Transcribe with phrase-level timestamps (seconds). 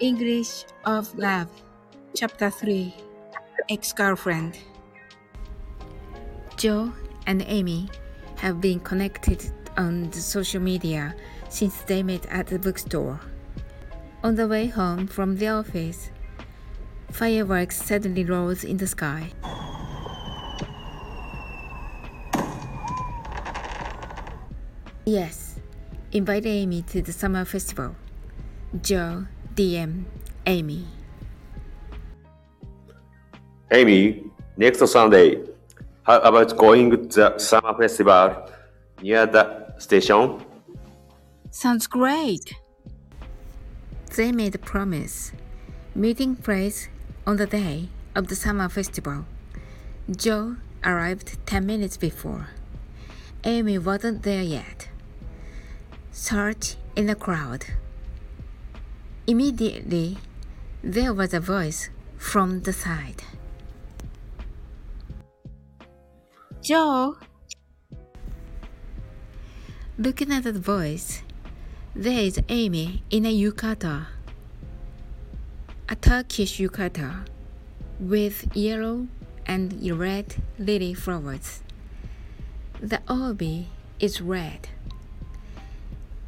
[0.00, 1.48] English of Love,
[2.14, 2.94] Chapter 3
[3.68, 4.56] Ex Girlfriend.
[6.56, 6.92] Joe
[7.26, 7.88] and Amy
[8.36, 11.16] have been connected on the social media
[11.48, 13.18] since they met at the bookstore.
[14.22, 16.10] On the way home from the office,
[17.10, 19.32] fireworks suddenly rose in the sky.
[25.04, 25.58] Yes,
[26.12, 27.96] invite Amy to the summer festival.
[28.82, 29.26] Joe
[29.58, 30.04] DM
[30.46, 30.84] Amy.
[33.72, 34.22] Amy,
[34.56, 35.42] next Sunday,
[36.04, 38.48] how about going to the summer festival
[39.02, 40.44] near the station?
[41.50, 42.54] Sounds great.
[44.14, 45.32] They made a promise.
[45.92, 46.88] Meeting place
[47.26, 49.24] on the day of the summer festival.
[50.08, 52.50] Joe arrived 10 minutes before.
[53.42, 54.88] Amy wasn't there yet.
[56.12, 57.66] Search in the crowd.
[59.28, 60.16] Immediately,
[60.82, 63.22] there was a voice from the side.
[66.62, 67.18] Joe!
[69.98, 71.20] Looking at the voice,
[71.94, 74.06] there is Amy in a yukata.
[75.90, 77.26] A Turkish yukata
[78.00, 79.08] with yellow
[79.44, 81.60] and red lily flowers.
[82.80, 83.68] The obi
[84.00, 84.68] is red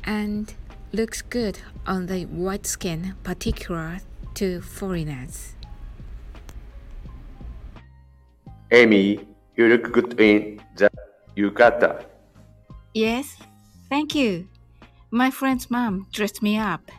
[0.05, 0.53] and
[0.93, 4.01] looks good on the white skin, particular
[4.35, 5.55] to foreigners.
[8.73, 10.91] Amy, you look good in the
[11.37, 12.05] yukata.
[12.95, 13.37] Yes,
[13.89, 14.49] thank you.
[15.11, 16.91] My friend's mom dressed me up.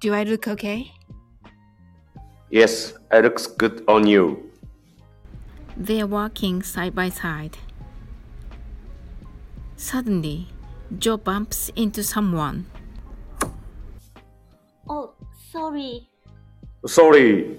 [0.00, 0.92] Do I look okay?
[2.50, 4.50] Yes, it looks good on you.
[5.76, 7.58] They are walking side by side.
[9.76, 10.48] Suddenly,
[10.98, 12.66] Joe bumps into someone.
[15.52, 16.06] Sorry.
[16.86, 17.58] Sorry,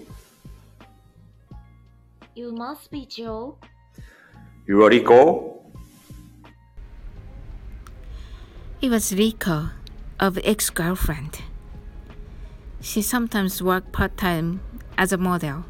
[2.35, 3.57] You must be Joe.
[4.65, 5.61] you are Rico?
[8.81, 9.69] It was Rico,
[10.19, 11.41] of ex girlfriend.
[12.79, 14.61] She sometimes worked part time
[14.97, 15.65] as a model.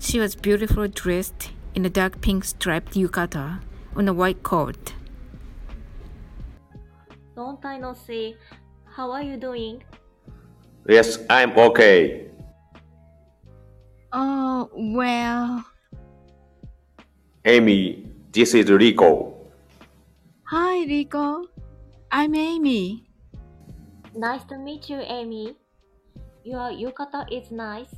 [0.00, 3.60] She was beautifully dressed in a dark pink striped yukata
[3.96, 4.94] on a white coat.
[7.36, 8.36] Don't I no see.
[8.84, 9.82] How are you doing?
[10.88, 12.26] Yes, I'm okay.
[14.12, 15.64] Oh, well.
[17.44, 19.30] Amy, this is Rico.
[20.50, 21.46] Hi, Rico.
[22.10, 23.06] I'm Amy.
[24.14, 25.54] Nice to meet you, Amy.
[26.42, 27.94] Your yukata is nice.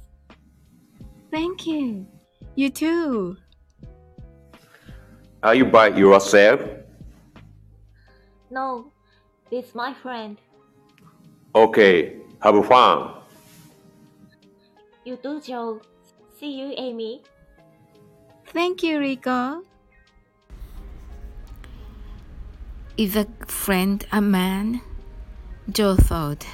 [1.33, 2.07] Thank you.
[2.55, 3.37] You too.
[5.43, 6.61] Are you by yourself?
[8.51, 8.93] No,
[9.51, 10.37] this my friend.
[11.55, 13.11] Okay, have fun.
[15.05, 15.81] You do, Joe.
[16.39, 17.23] See you, Amy.
[18.47, 19.63] Thank you, Rico.
[22.99, 24.83] Is a friend a man?
[25.71, 26.47] Joe thought,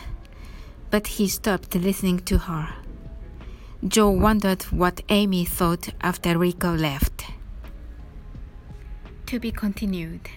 [0.90, 2.68] but he stopped listening to her.
[3.86, 7.24] Joe wondered what Amy thought after Rico left.
[9.26, 10.28] To be continued.